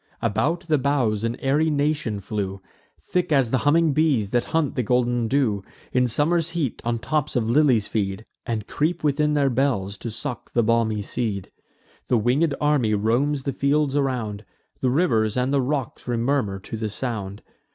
[0.19, 2.59] About the boughs an airy nation flew,
[2.99, 7.35] Thick as the humming bees, that hunt the golden dew; In summer's heat on tops
[7.35, 11.51] of lilies feed, And creep within their bells, to suck the balmy seed:
[12.07, 14.43] The winged army roams the fields around;
[14.79, 17.43] The rivers and the rocks remurmur to the sound.